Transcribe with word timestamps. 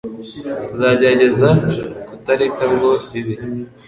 Tuzagerageza 0.67 1.49
kutareka 2.07 2.63
ngo 2.73 2.89
bibe 3.11 3.35